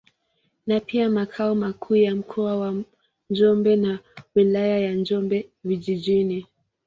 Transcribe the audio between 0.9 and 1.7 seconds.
makao